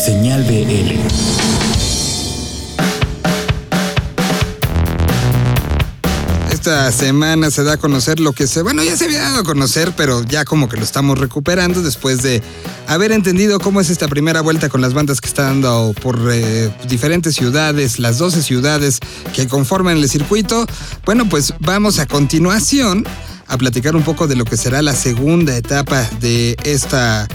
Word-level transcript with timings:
Señal 0.00 0.42
BL. 0.44 0.98
Esta 6.50 6.90
semana 6.90 7.50
se 7.50 7.64
da 7.64 7.74
a 7.74 7.76
conocer 7.76 8.18
lo 8.18 8.32
que 8.32 8.46
se, 8.46 8.62
bueno, 8.62 8.82
ya 8.82 8.96
se 8.96 9.04
había 9.04 9.20
dado 9.20 9.40
a 9.40 9.44
conocer, 9.44 9.92
pero 9.94 10.22
ya 10.24 10.46
como 10.46 10.70
que 10.70 10.78
lo 10.78 10.84
estamos 10.84 11.18
recuperando 11.18 11.82
después 11.82 12.22
de 12.22 12.42
haber 12.86 13.12
entendido 13.12 13.60
cómo 13.60 13.82
es 13.82 13.90
esta 13.90 14.08
primera 14.08 14.40
vuelta 14.40 14.70
con 14.70 14.80
las 14.80 14.94
bandas 14.94 15.20
que 15.20 15.28
está 15.28 15.42
dando 15.42 15.94
por 16.00 16.18
eh, 16.32 16.70
diferentes 16.88 17.34
ciudades, 17.34 17.98
las 17.98 18.16
12 18.16 18.42
ciudades 18.42 19.00
que 19.34 19.48
conforman 19.48 19.98
el 19.98 20.08
circuito. 20.08 20.66
Bueno, 21.04 21.28
pues 21.28 21.52
vamos 21.60 21.98
a 21.98 22.06
continuación 22.06 23.04
a 23.48 23.58
platicar 23.58 23.94
un 23.94 24.02
poco 24.02 24.26
de 24.26 24.36
lo 24.36 24.46
que 24.46 24.56
será 24.56 24.80
la 24.80 24.94
segunda 24.94 25.54
etapa 25.54 26.08
de 26.20 26.56
esta 26.64 27.28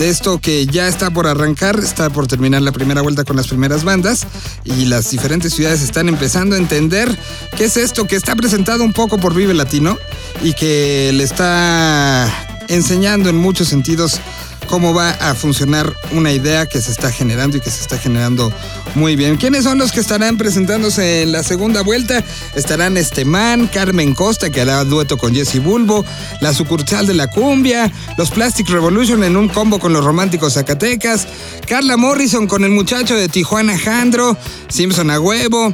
de 0.00 0.08
esto 0.08 0.40
que 0.40 0.64
ya 0.64 0.88
está 0.88 1.10
por 1.10 1.26
arrancar, 1.26 1.78
está 1.78 2.08
por 2.08 2.26
terminar 2.26 2.62
la 2.62 2.72
primera 2.72 3.02
vuelta 3.02 3.22
con 3.24 3.36
las 3.36 3.48
primeras 3.48 3.84
bandas 3.84 4.26
y 4.64 4.86
las 4.86 5.10
diferentes 5.10 5.52
ciudades 5.52 5.82
están 5.82 6.08
empezando 6.08 6.56
a 6.56 6.58
entender 6.58 7.14
qué 7.54 7.64
es 7.64 7.76
esto 7.76 8.06
que 8.06 8.16
está 8.16 8.34
presentado 8.34 8.82
un 8.82 8.94
poco 8.94 9.18
por 9.18 9.34
Vive 9.34 9.52
Latino 9.52 9.98
y 10.42 10.54
que 10.54 11.12
le 11.12 11.22
está 11.22 12.26
enseñando 12.68 13.28
en 13.28 13.36
muchos 13.36 13.68
sentidos 13.68 14.22
cómo 14.66 14.94
va 14.94 15.10
a 15.10 15.34
funcionar 15.34 15.92
una 16.12 16.32
idea 16.32 16.66
que 16.66 16.80
se 16.80 16.90
está 16.90 17.10
generando 17.10 17.56
y 17.56 17.60
que 17.60 17.70
se 17.70 17.80
está 17.80 17.98
generando 17.98 18.52
muy 18.94 19.16
bien. 19.16 19.36
¿Quiénes 19.36 19.64
son 19.64 19.78
los 19.78 19.92
que 19.92 20.00
estarán 20.00 20.36
presentándose 20.36 21.22
en 21.22 21.32
la 21.32 21.42
segunda 21.42 21.82
vuelta? 21.82 22.22
Estarán 22.54 22.96
Estemán, 22.96 23.66
Carmen 23.66 24.14
Costa, 24.14 24.50
que 24.50 24.60
hará 24.60 24.84
dueto 24.84 25.16
con 25.18 25.34
Jesse 25.34 25.62
Bulbo, 25.62 26.04
la 26.40 26.54
sucursal 26.54 27.06
de 27.06 27.14
la 27.14 27.28
cumbia, 27.28 27.90
los 28.16 28.30
Plastic 28.30 28.68
Revolution 28.68 29.24
en 29.24 29.36
un 29.36 29.48
combo 29.48 29.78
con 29.78 29.92
los 29.92 30.04
románticos 30.04 30.54
Zacatecas, 30.54 31.26
Carla 31.66 31.96
Morrison 31.96 32.46
con 32.46 32.64
el 32.64 32.70
muchacho 32.70 33.14
de 33.16 33.28
Tijuana 33.28 33.78
Jandro, 33.78 34.36
Simpson 34.68 35.10
a 35.10 35.20
huevo, 35.20 35.72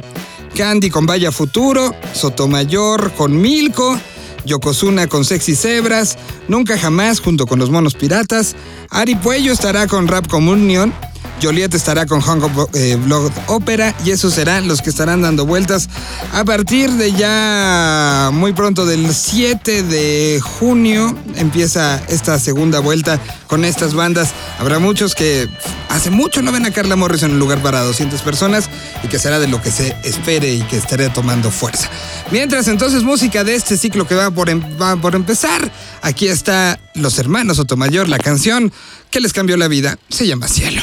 Candy 0.55 0.89
con 0.89 1.05
Vaya 1.05 1.31
Futuro, 1.31 1.95
Sotomayor 2.13 3.11
con 3.13 3.39
Milko, 3.39 3.99
Yokozuna 4.47 5.07
con 5.07 5.25
Sexy 5.25 5.55
Zebras, 5.55 6.17
Nunca 6.47 6.77
Jamás 6.77 7.19
junto 7.19 7.45
con 7.45 7.59
los 7.59 7.69
Monos 7.69 7.93
Piratas, 7.93 8.55
Ari 8.89 9.15
Puello 9.15 9.53
estará 9.53 9.87
con 9.87 10.07
Rap 10.07 10.27
Communion, 10.27 10.93
Joliet 11.41 11.73
estará 11.73 12.05
con 12.05 12.21
Hong 12.21 12.39
Kong 12.39 12.69
eh, 12.73 12.95
Blog 12.95 13.31
Opera 13.47 13.93
y 14.05 14.11
esos 14.11 14.33
serán 14.33 14.67
los 14.67 14.81
que 14.81 14.89
estarán 14.89 15.21
dando 15.21 15.45
vueltas 15.45 15.89
a 16.33 16.43
partir 16.43 16.91
de 16.91 17.11
ya 17.13 18.29
muy 18.33 18.53
pronto 18.53 18.85
del 18.85 19.13
7 19.13 19.83
de 19.83 20.41
junio 20.41 21.15
empieza 21.35 22.01
esta 22.07 22.39
segunda 22.39 22.79
vuelta 22.79 23.19
con 23.47 23.65
estas 23.65 23.93
bandas. 23.93 24.29
Habrá 24.59 24.79
muchos 24.79 25.15
que 25.15 25.47
hace 25.89 26.09
mucho 26.09 26.41
no 26.41 26.51
ven 26.51 26.65
a 26.65 26.71
Carla 26.71 26.95
Morrison 26.95 27.29
en 27.29 27.35
un 27.35 27.39
lugar 27.39 27.61
para 27.61 27.81
200 27.81 28.21
personas 28.21 28.69
y 29.03 29.07
que 29.07 29.19
será 29.19 29.39
de 29.39 29.47
lo 29.47 29.61
que 29.61 29.71
se 29.71 29.95
espere 30.03 30.53
y 30.53 30.61
que 30.63 30.77
estaré 30.77 31.09
tomando 31.09 31.51
fuerza. 31.51 31.89
Mientras 32.31 32.67
entonces 32.67 33.03
música 33.03 33.43
de 33.43 33.55
este 33.55 33.77
ciclo 33.77 34.07
que 34.07 34.15
va 34.15 34.31
por, 34.31 34.49
em 34.49 34.61
va 34.81 34.95
por 34.95 35.15
empezar, 35.15 35.71
aquí 36.01 36.27
está 36.27 36.79
Los 36.93 37.19
Hermanos 37.19 37.57
Sotomayor, 37.57 38.09
la 38.09 38.19
canción 38.19 38.71
que 39.09 39.19
les 39.19 39.33
cambió 39.33 39.57
la 39.57 39.67
vida, 39.67 39.97
se 40.09 40.27
llama. 40.27 40.47
Cielo 40.47 40.81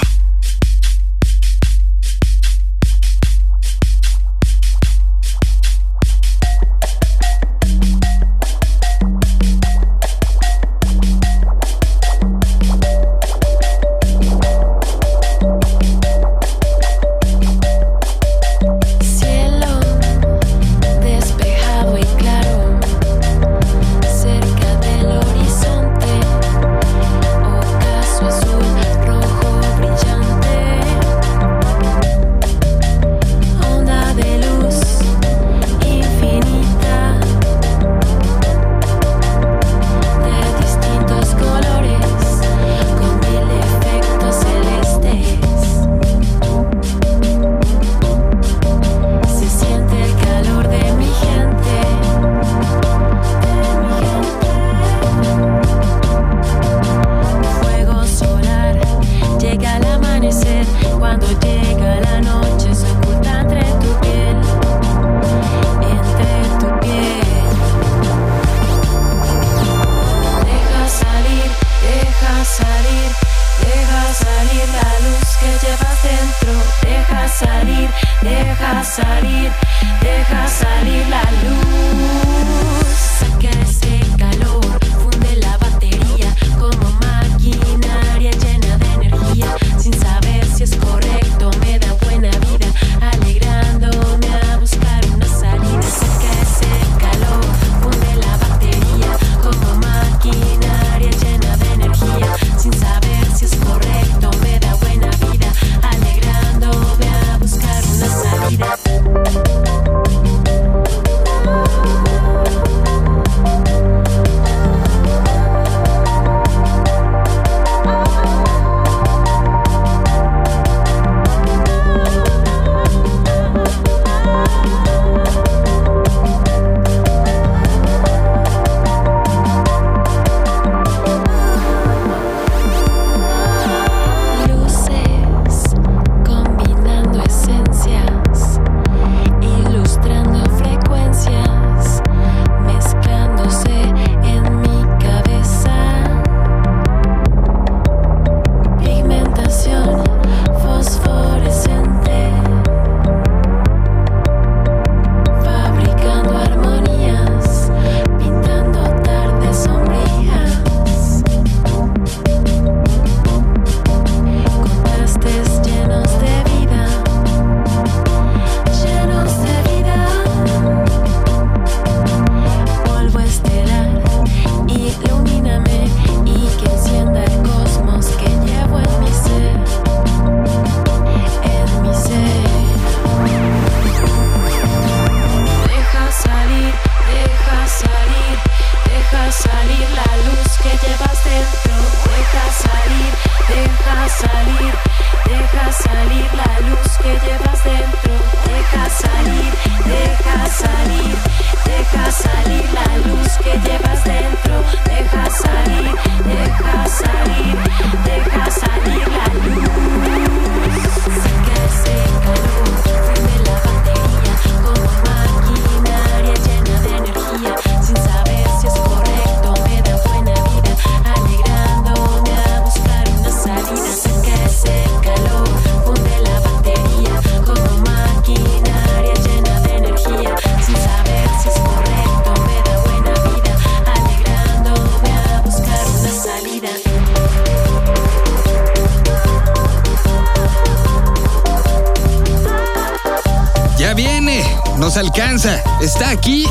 está 245.84 246.08
aquí. 246.08 246.46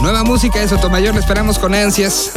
Nueva 0.00 0.22
música 0.22 0.60
de 0.60 0.68
Sotomayor, 0.68 1.12
la 1.14 1.20
esperamos 1.20 1.58
con 1.58 1.74
ansias. 1.74 2.30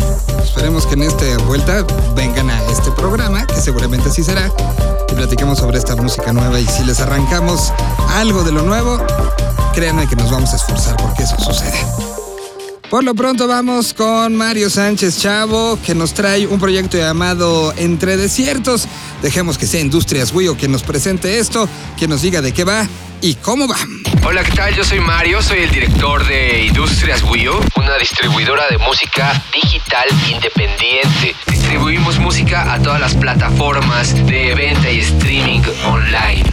Esperemos 0.43 0.87
que 0.87 0.95
en 0.95 1.03
esta 1.03 1.37
vuelta 1.45 1.85
vengan 2.15 2.49
a 2.49 2.63
este 2.71 2.91
programa, 2.91 3.45
que 3.45 3.57
seguramente 3.61 4.09
así 4.09 4.23
será, 4.23 4.51
y 5.11 5.13
platiquemos 5.13 5.59
sobre 5.59 5.77
esta 5.77 5.95
música 5.95 6.33
nueva. 6.33 6.59
Y 6.59 6.65
si 6.65 6.83
les 6.85 6.99
arrancamos 6.99 7.71
algo 8.09 8.43
de 8.43 8.51
lo 8.51 8.63
nuevo, 8.63 8.99
créanme 9.73 10.07
que 10.07 10.15
nos 10.15 10.31
vamos 10.31 10.53
a 10.53 10.55
esforzar 10.55 10.97
porque 10.97 11.23
eso 11.23 11.37
sucede. 11.39 11.77
Por 12.89 13.03
lo 13.03 13.13
pronto 13.13 13.47
vamos 13.47 13.93
con 13.93 14.35
Mario 14.35 14.69
Sánchez 14.71 15.19
Chavo, 15.19 15.77
que 15.85 15.93
nos 15.93 16.13
trae 16.13 16.47
un 16.47 16.59
proyecto 16.59 16.97
llamado 16.97 17.73
Entre 17.77 18.17
Desiertos. 18.17 18.87
Dejemos 19.21 19.57
que 19.57 19.67
sea 19.67 19.81
Industrias 19.81 20.33
Wii 20.33 20.47
o 20.47 20.57
que 20.57 20.67
nos 20.67 20.81
presente 20.81 21.37
esto, 21.37 21.69
que 21.97 22.07
nos 22.07 22.23
diga 22.23 22.41
de 22.41 22.53
qué 22.53 22.63
va 22.63 22.87
y 23.21 23.35
cómo 23.35 23.67
va. 23.67 23.77
Hola, 24.29 24.43
¿qué 24.43 24.51
tal? 24.51 24.75
Yo 24.75 24.83
soy 24.83 24.99
Mario, 24.99 25.41
soy 25.41 25.59
el 25.59 25.71
director 25.71 26.27
de 26.27 26.65
Industrias 26.65 27.23
Wii 27.23 27.47
U, 27.47 27.61
una 27.77 27.95
distribuidora 27.97 28.67
de 28.67 28.77
música 28.77 29.41
digital 29.53 30.05
independiente. 30.29 31.33
Distribuimos 31.49 32.19
música 32.19 32.73
a 32.73 32.81
todas 32.81 32.99
las 32.99 33.15
plataformas 33.15 34.13
de 34.25 34.53
venta 34.53 34.91
y 34.91 34.99
streaming 34.99 35.61
online. 35.85 36.43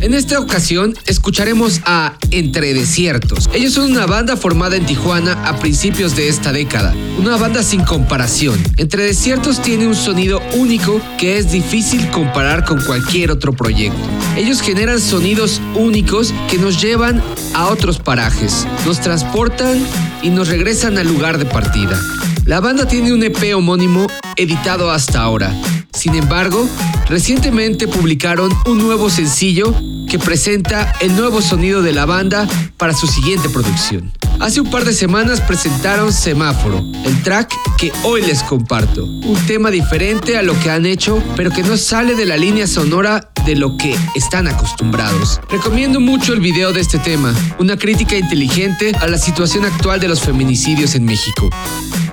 En 0.00 0.14
esta 0.14 0.40
ocasión 0.40 0.94
escucharemos 1.06 1.80
a 1.84 2.16
Entre 2.30 2.72
Desiertos. 2.72 3.50
Ellos 3.52 3.74
son 3.74 3.90
una 3.90 4.06
banda 4.06 4.34
formada 4.34 4.76
en 4.76 4.86
Tijuana 4.86 5.32
a 5.44 5.58
principios 5.58 6.16
de 6.16 6.28
esta 6.28 6.52
década. 6.52 6.94
Una 7.18 7.36
banda 7.36 7.62
sin 7.62 7.82
comparación. 7.84 8.58
Entre 8.78 9.02
Desiertos 9.02 9.60
tiene 9.60 9.86
un 9.86 9.94
sonido 9.94 10.40
único 10.54 11.02
que 11.18 11.36
es 11.36 11.52
difícil 11.52 12.08
comparar 12.10 12.64
con 12.64 12.80
cualquier 12.80 13.30
otro 13.30 13.52
proyecto. 13.52 14.00
Ellos 14.36 14.62
generan 14.62 15.00
sonidos 15.00 15.60
únicos 15.74 16.32
que 16.48 16.56
nos 16.56 16.80
llevan 16.80 17.22
a 17.52 17.66
otros 17.66 17.98
parajes, 17.98 18.66
nos 18.86 19.02
transportan 19.02 19.84
y 20.22 20.30
nos 20.30 20.48
regresan 20.48 20.96
al 20.96 21.08
lugar 21.08 21.36
de 21.36 21.44
partida. 21.44 22.00
La 22.46 22.60
banda 22.60 22.88
tiene 22.88 23.12
un 23.12 23.22
EP 23.22 23.54
homónimo 23.54 24.06
editado 24.36 24.90
hasta 24.90 25.20
ahora. 25.20 25.54
Sin 25.92 26.14
embargo, 26.14 26.68
recientemente 27.08 27.88
publicaron 27.88 28.50
un 28.66 28.78
nuevo 28.78 29.10
sencillo 29.10 29.74
que 30.08 30.18
presenta 30.18 30.92
el 31.00 31.16
nuevo 31.16 31.42
sonido 31.42 31.82
de 31.82 31.92
la 31.92 32.06
banda 32.06 32.48
para 32.76 32.94
su 32.94 33.06
siguiente 33.06 33.48
producción. 33.48 34.12
Hace 34.40 34.60
un 34.60 34.70
par 34.70 34.84
de 34.84 34.94
semanas 34.94 35.40
presentaron 35.40 36.12
Semáforo, 36.12 36.82
el 37.04 37.22
track 37.22 37.54
que 37.76 37.92
hoy 38.04 38.22
les 38.22 38.42
comparto. 38.42 39.04
Un 39.04 39.36
tema 39.46 39.70
diferente 39.70 40.38
a 40.38 40.42
lo 40.42 40.58
que 40.60 40.70
han 40.70 40.86
hecho, 40.86 41.22
pero 41.36 41.50
que 41.50 41.62
no 41.62 41.76
sale 41.76 42.14
de 42.14 42.24
la 42.24 42.38
línea 42.38 42.66
sonora 42.66 43.30
de 43.44 43.54
lo 43.54 43.76
que 43.76 43.94
están 44.14 44.48
acostumbrados. 44.48 45.40
Recomiendo 45.50 46.00
mucho 46.00 46.32
el 46.32 46.40
video 46.40 46.72
de 46.72 46.80
este 46.80 46.98
tema, 46.98 47.34
una 47.58 47.76
crítica 47.76 48.16
inteligente 48.16 48.92
a 49.00 49.06
la 49.06 49.18
situación 49.18 49.66
actual 49.66 50.00
de 50.00 50.08
los 50.08 50.20
feminicidios 50.20 50.94
en 50.94 51.04
México. 51.04 51.50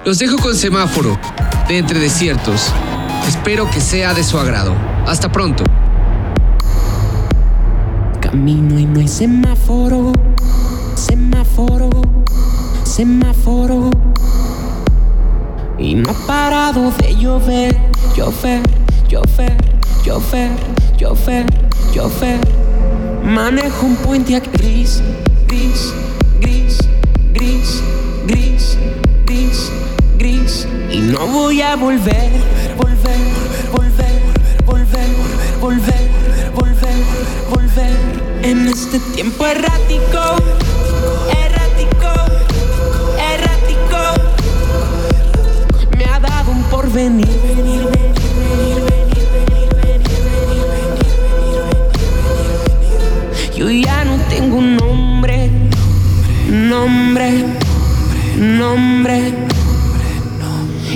Los 0.03 0.19
dejo 0.19 0.37
con 0.37 0.55
Semáforo, 0.55 1.19
de 1.67 1.77
Entre 1.77 1.99
Desiertos. 1.99 2.73
Espero 3.27 3.69
que 3.69 3.81
sea 3.81 4.13
de 4.13 4.23
su 4.23 4.39
agrado. 4.39 4.73
Hasta 5.05 5.29
pronto. 5.29 5.65
Camino 8.21 8.79
y 8.79 8.85
no 8.85 9.01
hay 9.01 9.07
semáforo, 9.09 10.13
semáforo, 10.95 11.89
semáforo. 12.83 13.89
Y 15.77 15.95
no 15.95 16.11
ha 16.11 16.27
parado 16.27 16.91
de 16.91 17.15
llover, 17.15 17.77
llover, 18.15 18.61
llover, 19.09 19.57
llover, 20.05 20.51
llover, 20.97 21.45
llover. 21.93 22.39
Manejo 23.23 23.85
un 23.85 23.95
puente 23.97 24.39
gris, 24.53 25.03
gris, 25.47 25.93
gris, 26.39 26.77
gris, 27.33 27.83
gris, 28.25 28.77
gris, 29.25 29.71
gris. 30.17 30.67
Y 30.89 30.99
no 30.99 31.27
voy 31.27 31.61
a 31.61 31.75
volver, 31.75 32.31
tiempo 38.99 39.45
errático, 39.45 40.35
errático, 41.45 42.11
errático. 43.33 44.01
Me 45.97 46.05
ha 46.05 46.19
dado 46.19 46.51
un 46.51 46.63
porvenir. 46.63 47.27
venir, 47.27 47.83
venir, 47.83 47.85
venir, 47.85 48.81
venir, 48.83 49.19
venir, 49.33 49.69
venir, 49.73 50.21
venir, 50.33 50.65
venir. 51.91 53.55
Yo 53.55 53.69
ya 53.69 54.05
no 54.05 54.17
tengo 54.29 54.57
un 54.57 54.77
nombre, 54.77 55.51
nombre, 56.49 57.45
nombre. 58.37 59.33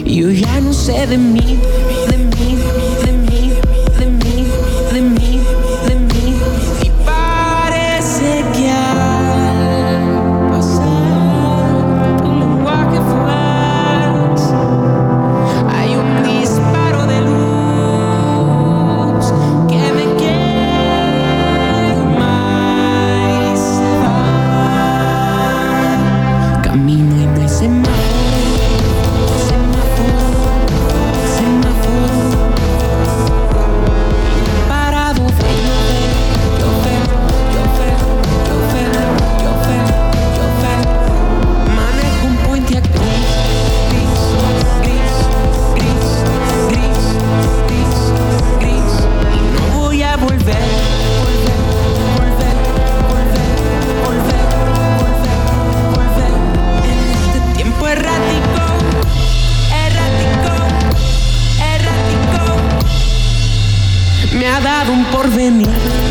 Yo 0.06 0.30
ya 0.30 0.59
no 0.59 0.74
sé 0.74 1.07
de 1.07 1.18
mí, 1.18 1.59
un 64.90 65.04
porvenir. 65.11 66.10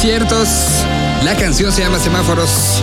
Desiertos. 0.00 0.86
La 1.24 1.34
canción 1.34 1.72
se 1.72 1.82
llama 1.82 1.98
Semáforos. 1.98 2.80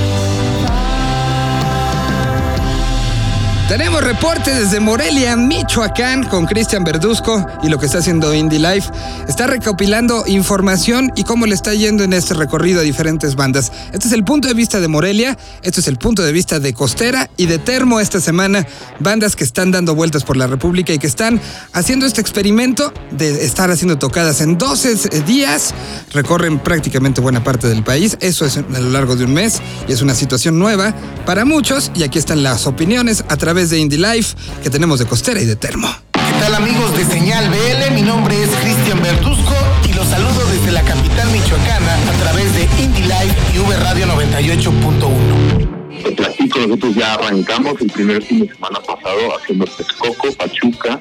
Tenemos 3.68 4.04
reporte 4.04 4.54
desde 4.54 4.80
Morelia, 4.80 5.36
Michoacán, 5.36 6.26
con 6.26 6.46
Cristian 6.46 6.84
Verduzco 6.84 7.44
y 7.64 7.70
lo 7.70 7.80
que 7.80 7.88
está 7.88 7.98
haciendo 7.98 8.32
Indie 8.32 8.60
Life. 8.60 8.92
Está 9.28 9.48
recopilando 9.48 10.24
información 10.28 11.12
y 11.16 11.24
cómo 11.24 11.48
le 11.48 11.56
está 11.56 11.74
yendo 11.74 12.04
en 12.04 12.14
este 12.14 12.36
recorrido 12.36 12.82
a 12.82 12.84
diferentes 12.84 13.36
bandas. 13.36 13.72
Este 13.92 14.08
es 14.08 14.14
el 14.14 14.24
punto 14.24 14.48
de 14.48 14.54
vista 14.54 14.80
de 14.80 14.88
Morelia, 14.88 15.36
este 15.64 15.82
es 15.82 15.88
el 15.88 15.98
punto 15.98 16.22
de 16.22 16.32
vista 16.32 16.60
de 16.60 16.76
Costera 16.76 17.28
y 17.38 17.48
de 17.48 17.58
Termo 17.58 18.00
esta 18.00 18.22
semana. 18.22 18.68
Bandas 19.00 19.36
que 19.36 19.44
están 19.44 19.72
dando 19.72 19.96
vueltas 19.96 20.24
por 20.24 20.38
la 20.38 20.46
República 20.46 20.94
y 20.94 21.00
que 21.00 21.08
están 21.08 21.42
haciendo 21.74 22.06
este 22.06 22.22
experimento 22.22 22.94
de 23.10 23.46
estar 23.46 23.72
haciendo 23.72 23.98
tocadas 23.98 24.42
en 24.42 24.60
12 24.60 25.22
días. 25.22 25.74
Recorren 26.14 26.60
prácticamente 26.60 27.20
buena 27.20 27.44
parte 27.44 27.68
del 27.68 27.84
país. 27.84 28.16
Eso 28.22 28.46
es 28.46 28.58
a 28.58 28.80
lo 28.80 28.92
largo 28.92 29.16
de 29.16 29.26
un 29.26 29.34
mes 29.34 29.60
y 29.88 29.92
es 29.92 30.04
una 30.04 30.14
situación 30.14 30.60
nueva 30.60 30.94
para 31.26 31.46
muchos. 31.46 31.92
Y 31.96 32.04
aquí 32.04 32.20
están 32.20 32.44
las 32.44 32.68
opiniones 32.68 33.26
a 33.28 33.38
través 33.38 33.55
de 33.56 33.80
Indie 33.80 33.98
Life 33.98 34.36
que 34.62 34.70
tenemos 34.70 35.00
de 35.00 35.06
Costera 35.06 35.40
y 35.40 35.46
de 35.46 35.56
Termo. 35.56 35.88
¿Qué 36.12 36.42
tal 36.42 36.56
amigos 36.56 36.96
de 36.98 37.06
Señal 37.06 37.50
BL? 37.50 37.94
Mi 37.94 38.02
nombre 38.02 38.36
es 38.44 38.50
Cristian 38.50 39.02
Bertusco 39.02 39.56
y 39.88 39.94
los 39.94 40.06
saludo 40.08 40.46
desde 40.52 40.74
la 40.74 40.82
capital 40.82 41.32
michoacana 41.32 41.96
a 41.96 42.12
través 42.22 42.54
de 42.54 42.64
Indie 42.84 43.06
Life 43.06 43.34
y 43.54 43.60
V 43.60 43.78
Radio 43.78 44.08
98.1. 44.08 46.04
Te 46.04 46.12
platico, 46.12 46.60
nosotros 46.60 46.96
ya 46.96 47.14
arrancamos 47.14 47.80
el 47.80 47.90
primer 47.92 48.22
fin 48.24 48.42
de 48.42 48.54
semana 48.54 48.82
pasado 48.82 49.38
haciendo 49.38 49.66
Texcoco, 49.66 50.34
Pachuca 50.34 51.00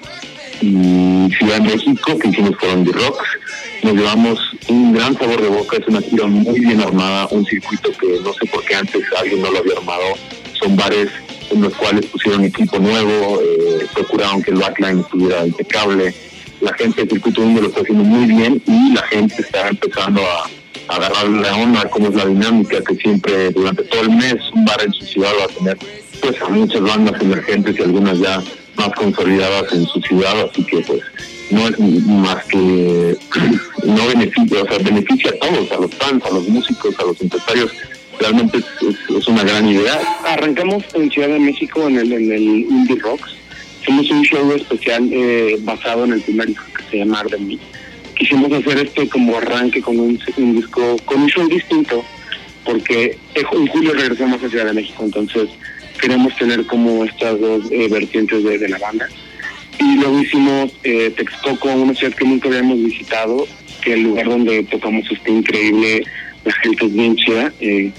y 0.61 1.29
Ciudad 1.37 1.61
de 1.61 1.75
México, 1.75 2.17
que 2.21 2.29
hicimos 2.29 2.53
por 2.53 2.69
Indie 2.71 2.93
Rocks. 2.93 3.27
Nos 3.83 3.95
llevamos 3.95 4.39
un 4.69 4.93
gran 4.93 5.19
sabor 5.19 5.43
de 5.43 5.49
boca, 5.49 5.77
es 5.77 5.89
una 5.89 6.01
gira 6.01 6.27
muy 6.29 6.61
bien 6.61 6.81
armada, 6.81 7.27
un 7.33 7.45
circuito 7.45 7.91
que 7.99 8.21
no 8.23 8.33
sé 8.33 8.47
por 8.47 8.65
qué 8.65 8.77
antes 8.77 9.03
alguien 9.19 9.43
no 9.43 9.51
lo 9.51 9.59
había 9.59 9.73
armado. 9.77 10.05
Son 10.63 10.77
bares 10.77 11.11
en 11.55 11.63
los 11.63 11.75
cuales 11.75 12.07
pusieron 12.07 12.45
equipo 12.45 12.79
nuevo, 12.79 13.41
eh, 13.41 13.87
procuraron 13.95 14.43
que 14.43 14.51
el 14.51 14.59
backline 14.59 15.01
estuviera 15.01 15.47
impecable. 15.47 16.15
La 16.61 16.73
gente 16.75 17.03
del 17.03 17.11
circuito 17.11 17.43
1 17.43 17.61
lo 17.61 17.69
está 17.69 17.81
haciendo 17.81 18.05
muy 18.05 18.27
bien 18.27 18.63
y 18.67 18.95
la 18.95 19.03
gente 19.03 19.41
está 19.41 19.69
empezando 19.69 20.23
a, 20.23 20.45
a 20.89 20.97
agarrar 20.97 21.29
la 21.29 21.57
onda, 21.57 21.89
cómo 21.91 22.09
es 22.09 22.15
la 22.15 22.27
dinámica 22.27 22.83
que 22.83 22.95
siempre 22.97 23.51
durante 23.51 23.85
todo 23.85 24.03
el 24.03 24.11
mes 24.11 24.37
un 24.53 24.65
bar 24.65 24.83
en 24.83 24.93
su 24.93 25.05
ciudad 25.05 25.31
va 25.41 25.45
a 25.45 25.49
tener 25.49 25.79
pues 26.21 26.37
muchas 26.49 26.81
bandas 26.81 27.21
emergentes 27.21 27.79
y 27.79 27.83
algunas 27.83 28.19
ya 28.19 28.43
más 28.77 28.91
consolidadas 28.97 29.73
en 29.73 29.87
su 29.87 30.01
ciudad, 30.01 30.41
así 30.41 30.65
que 30.65 30.81
pues 30.81 31.01
no 31.51 31.69
es 31.69 31.79
más 31.79 32.45
que 32.47 33.17
no 33.85 34.07
beneficia, 34.09 34.63
o 34.63 34.67
sea, 34.67 34.79
beneficia 34.79 35.31
a 35.31 35.47
todos, 35.47 35.73
a 35.73 35.81
los 35.81 35.95
fans, 35.95 36.25
a 36.25 36.31
los 36.31 36.49
músicos, 36.49 36.99
a 36.99 37.05
los 37.05 37.21
empresarios. 37.21 37.71
Realmente 38.21 38.59
es, 38.59 39.29
una 39.29 39.43
gran 39.43 39.69
idea. 39.69 40.01
Arrancamos 40.27 40.85
en 40.95 41.11
Ciudad 41.11 41.29
de 41.29 41.39
México 41.39 41.89
en 41.89 41.99
el, 41.99 42.13
en 42.13 42.33
el 42.33 42.43
Indie 42.43 42.97
Rocks. 42.97 43.35
Hicimos 43.83 44.11
un 44.11 44.23
show 44.23 44.53
especial 44.53 45.09
eh, 45.13 45.57
basado 45.61 46.05
en 46.05 46.13
el 46.15 46.21
primer 46.23 46.49
disco 46.49 46.65
que 46.77 46.83
se 46.91 46.99
llama 46.99 47.21
Arden 47.21 47.47
Me. 47.47 47.59
Quisimos 48.17 48.53
hacer 48.53 48.79
este 48.79 49.09
como 49.09 49.37
arranque 49.37 49.83
con 49.83 49.99
un, 49.99 50.19
disco, 50.55 50.97
con 51.05 51.23
un 51.23 51.29
show 51.29 51.47
distinto, 51.49 52.05
porque 52.65 53.19
en 53.35 53.67
julio 53.67 53.93
regresamos 53.93 54.43
a 54.43 54.49
Ciudad 54.49 54.67
de 54.67 54.73
México, 54.73 55.03
entonces 55.05 55.49
queremos 56.01 56.35
tener 56.37 56.65
como 56.67 57.05
estas 57.05 57.39
dos 57.41 57.65
eh, 57.71 57.89
vertientes 57.91 58.45
de, 58.45 58.59
de 58.59 58.69
la 58.69 58.79
banda. 58.79 59.09
Y 59.81 59.97
luego 59.97 60.21
hicimos 60.21 60.73
eh, 60.85 61.13
Texcoco, 61.17 61.69
una 61.69 61.95
ciudad 61.95 62.15
que 62.15 62.25
nunca 62.25 62.49
habíamos 62.49 62.79
visitado, 62.83 63.47
que 63.83 63.95
el 63.95 64.05
lugar 64.05 64.27
donde 64.29 64.63
tocamos 64.65 65.11
está 65.11 65.31
increíble, 65.31 66.05
la 66.45 66.53
gente 66.53 66.87
es 66.87 66.93
bien 66.95 67.17
chida. 67.17 67.53
eh, 67.61 67.93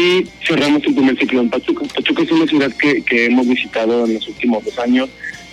y 0.00 0.26
cerramos 0.46 0.82
el 0.84 0.94
primer 0.94 1.18
ciclo 1.18 1.40
en 1.40 1.50
Pachuca. 1.50 1.84
Pachuca 1.94 2.22
es 2.22 2.32
una 2.32 2.46
ciudad 2.46 2.70
que, 2.72 3.26
hemos 3.26 3.46
visitado 3.46 4.06
en 4.06 4.14
los 4.14 4.28
últimos 4.28 4.64
dos 4.64 4.78
años 4.78 5.08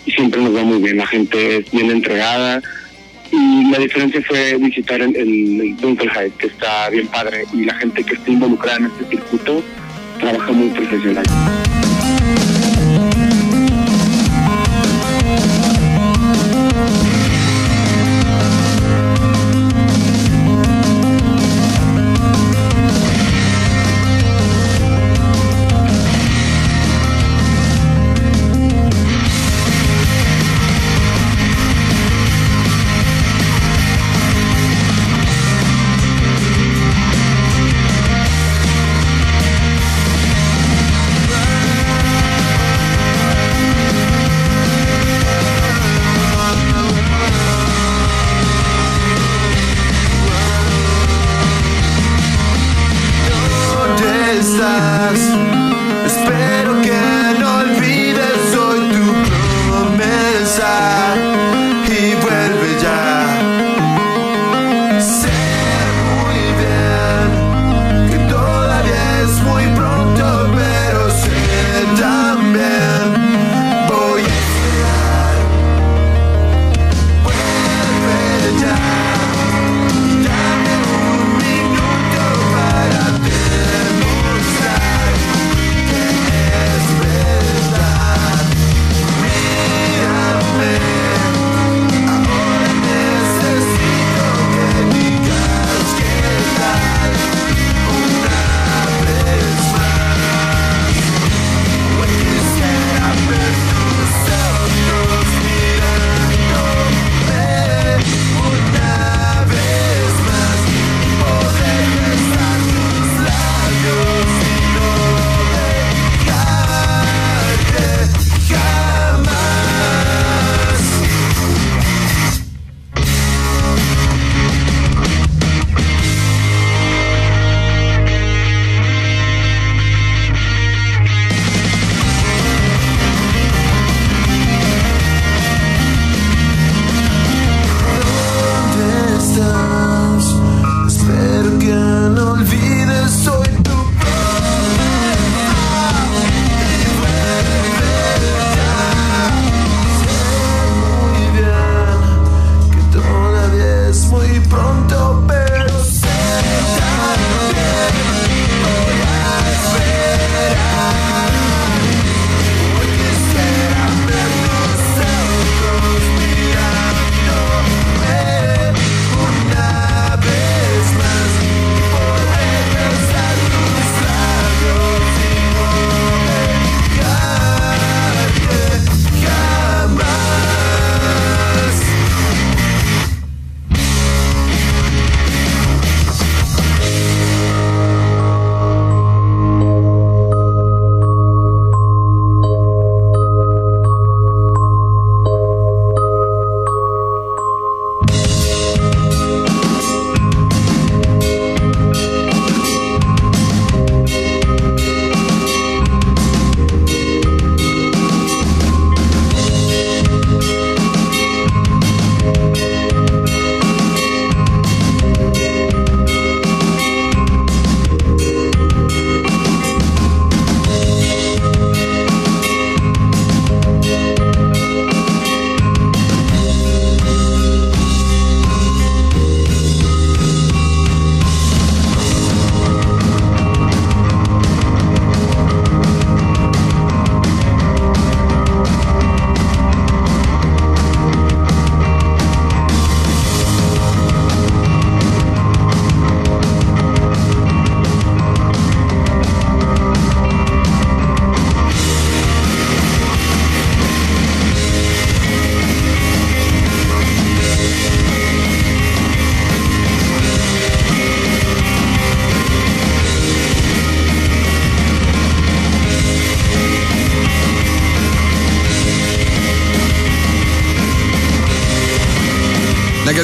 y 0.05 0.11
siempre 0.11 0.41
nos 0.41 0.55
va 0.55 0.63
muy 0.63 0.81
bien. 0.81 0.97
La 0.97 1.07
gente 1.07 1.57
es 1.57 1.71
bien 1.71 1.91
entregada 1.91 2.61
y 3.31 3.69
la 3.69 3.79
diferencia 3.79 4.21
fue 4.27 4.57
visitar 4.57 5.01
el, 5.01 5.15
el, 5.15 5.75
que 6.37 6.47
está 6.47 6.89
bien 6.89 7.07
padre, 7.07 7.43
y 7.53 7.65
la 7.65 7.75
gente 7.75 8.03
que 8.03 8.13
está 8.13 8.31
involucrada 8.31 8.77
en 8.77 8.85
este 8.85 9.05
circuito 9.09 9.61
trabaja 10.19 10.51
muy 10.51 10.69
profesional. 10.69 11.25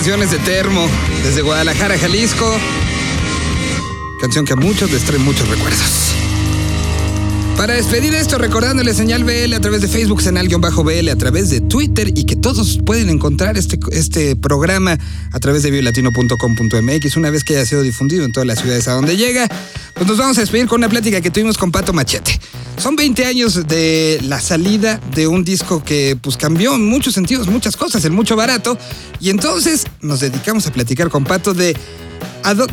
La 0.04 0.10
canción 0.10 0.24
es 0.28 0.32
de 0.32 0.40
Termo, 0.40 0.86
desde 1.24 1.42
Guadalajara, 1.44 1.98
Jalisco. 1.98 2.60
Canción 4.20 4.44
que 4.44 4.52
a 4.52 4.58
muchos 4.58 4.92
les 4.92 5.02
trae 5.04 5.18
muchos 5.18 5.48
recuerdos. 5.48 6.14
Para 7.56 7.76
despedir 7.76 8.14
esto, 8.14 8.38
recordándole 8.38 8.94
señal 8.94 9.24
BL 9.24 9.54
a 9.54 9.62
través 9.62 9.80
de 9.80 9.88
Facebook, 9.88 10.22
señal-BL, 10.22 11.08
a 11.08 11.16
través 11.16 11.50
de 11.50 11.62
Twitter 11.62 12.12
y 12.14 12.26
que 12.26 12.36
todos 12.36 12.80
pueden 12.86 13.08
encontrar 13.08 13.58
este, 13.58 13.80
este 13.94 14.36
programa 14.36 14.98
a 15.32 15.40
través 15.40 15.64
de 15.64 15.72
biolatino.com.mx 15.72 17.16
una 17.16 17.30
vez 17.30 17.46
que 17.46 17.56
haya 17.56 17.66
sido 17.66 17.82
difundido 17.82 18.26
en 18.26 18.34
todas 18.34 18.46
las 18.46 18.60
ciudades 18.60 18.90
a 18.90 18.96
donde 18.96 19.16
llega. 19.16 19.48
Pues 19.94 20.06
nos 20.06 20.18
vamos 20.18 20.38
a 20.38 20.42
despedir 20.42 20.68
con 20.68 20.82
una 20.82 20.90
plática 20.90 21.22
que 21.22 21.32
tuvimos 21.32 21.58
con 21.58 21.72
Pato 21.72 21.94
Machete. 21.94 22.42
Son 22.78 22.96
20 22.96 23.26
años 23.26 23.68
de 23.68 24.20
la 24.24 24.42
salida 24.42 25.00
de 25.16 25.28
un 25.28 25.44
disco 25.44 25.84
que 25.84 26.18
pues 26.22 26.38
cambió 26.38 26.76
en 26.76 26.86
muchos 26.88 27.14
sentidos, 27.14 27.48
muchas 27.48 27.78
cosas, 27.78 28.04
en 28.06 28.14
mucho 28.14 28.36
barato. 28.36 28.78
Y 29.20 29.30
entonces 29.30 29.86
nos 30.02 30.20
dedicamos 30.20 30.68
a 30.68 30.74
platicar 30.74 31.10
con 31.10 31.24
Pato 31.24 31.54
de 31.54 31.76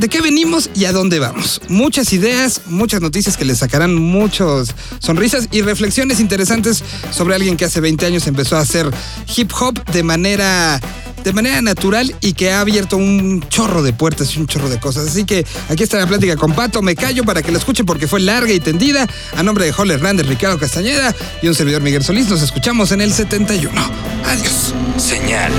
de 0.01 0.09
qué 0.09 0.21
venimos 0.21 0.69
y 0.75 0.87
a 0.87 0.93
dónde 0.93 1.21
vamos. 1.21 1.61
Muchas 1.69 2.13
ideas, 2.13 2.63
muchas 2.67 3.01
noticias 3.01 3.37
que 3.37 3.45
le 3.45 3.55
sacarán 3.55 3.95
muchos 3.95 4.75
sonrisas 4.99 5.49
y 5.53 5.63
reflexiones 5.63 6.19
interesantes 6.19 6.83
sobre 7.13 7.37
alguien 7.37 7.57
que 7.57 7.67
hace 7.67 7.81
20 7.81 8.05
años 8.05 8.27
empezó 8.27 8.57
a 8.57 8.61
hacer 8.61 8.91
hip 9.37 9.53
hop 9.61 9.85
de 9.93 10.03
manera 10.03 10.81
de 11.25 11.33
manera 11.33 11.63
natural 11.63 12.15
y 12.21 12.33
que 12.33 12.51
ha 12.51 12.61
abierto 12.61 12.97
un 12.97 13.45
chorro 13.49 13.83
de 13.83 13.93
puertas 13.93 14.35
y 14.35 14.41
un 14.41 14.47
chorro 14.47 14.69
de 14.69 14.79
cosas. 14.79 15.09
Así 15.09 15.25
que 15.25 15.47
aquí 15.69 15.83
está 15.83 15.99
la 15.99 16.07
plática 16.07 16.37
con 16.37 16.53
Pato. 16.53 16.83
Me 16.83 16.97
callo 16.97 17.25
para 17.25 17.43
que 17.43 17.53
la 17.53 17.59
escuchen 17.59 17.87
porque 17.87 18.07
fue 18.07 18.21
larga 18.21 18.53
y 18.53 18.61
tendida. 18.61 19.07
A 19.37 19.43
nombre 19.43 19.65
de 19.65 19.73
Joel 19.73 19.91
Hernández, 19.93 20.27
Ricardo 20.27 20.59
Castañeda 20.59 21.15
y 21.43 21.49
un 21.49 21.55
servidor 21.55 21.83
Miguel 21.83 22.03
Solís, 22.03 22.29
nos 22.29 22.43
escuchamos 22.43 22.93
en 22.93 23.01
el 23.01 23.13
71. 23.13 23.73
Adiós. 24.25 24.75
Señal 24.97 25.53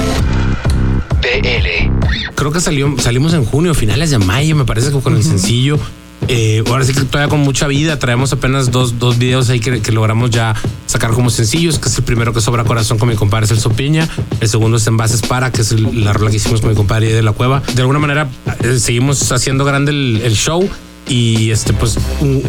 BL. 1.22 2.34
Creo 2.36 2.52
que 2.52 2.62
salió, 2.62 2.96
salimos 3.00 3.34
en 3.34 3.46
junio, 3.46 3.74
finales 3.74 4.10
de 4.10 4.18
mayo, 4.18 4.56
me 4.56 4.66
parece 4.66 4.92
que 4.92 5.00
con 5.00 5.16
el 5.16 5.24
sencillo. 5.24 5.80
Eh, 6.28 6.64
ahora 6.68 6.86
sí 6.86 6.94
que 6.94 7.02
todavía 7.02 7.30
con 7.30 7.40
mucha 7.42 7.68
vida. 7.68 8.00
Traemos 8.00 8.32
apenas 8.32 8.72
dos, 8.72 9.00
dos 9.00 9.18
videos 9.18 9.50
ahí 9.50 9.60
que, 9.60 9.82
que 9.82 9.92
logramos 9.92 10.30
ya 10.30 10.56
sacar 10.86 11.12
como 11.12 11.30
sencillos, 11.30 11.80
que 11.80 11.90
es 11.90 11.98
el 11.98 12.04
primero 12.04 12.34
que 12.34 12.42
sobra 12.42 12.64
corazón 12.64 12.98
con 13.00 13.10
mi 13.10 13.16
compadre 13.16 13.48
Celso 13.48 13.72
Piña. 13.72 14.08
El 14.40 14.48
segundo 14.50 14.78
es 14.78 14.88
Envases 14.88 15.22
para, 15.22 15.52
que 15.52 15.62
es 15.62 15.72
el- 15.72 16.04
la 16.06 16.14
rola 16.14 16.30
que 16.32 16.38
hicimos 16.38 16.62
con 16.62 16.70
mi 16.70 16.76
compadre 16.76 17.12
de 17.14 17.22
la 17.22 17.32
cueva. 17.34 17.62
De 17.74 17.82
alguna 17.82 18.00
manera 18.00 18.30
eh, 18.64 18.80
seguimos 18.80 19.32
haciendo 19.32 19.66
grande 19.66 19.92
el, 19.92 20.22
el 20.24 20.34
show. 20.36 20.70
Y 21.08 21.52
este, 21.52 21.74
pues 21.74 21.98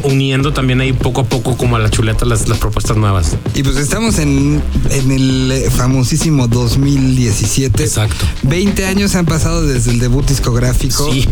uniendo 0.05 0.53
también 0.53 0.81
ahí 0.81 0.93
poco 0.93 1.23
a 1.23 1.25
poco 1.25 1.57
como 1.57 1.75
a 1.77 1.79
la 1.81 1.91
chuleta 1.91 2.25
las, 2.25 2.49
las 2.49 2.59
propuestas 2.59 2.97
nuevas. 2.97 3.37
Y 3.55 3.63
pues 3.65 3.77
estamos 3.77 4.19
en, 4.19 4.63
en 4.91 5.11
el 5.11 5.51
eh, 5.51 5.71
famosísimo 5.71 6.47
2017. 6.47 7.83
Exacto. 7.83 8.25
20 8.45 8.87
años 8.87 9.15
han 9.17 9.27
pasado 9.27 9.67
desde 9.67 9.91
el 9.91 9.99
debut 9.99 10.27
discográfico. 10.29 11.11
Sí. 11.13 11.29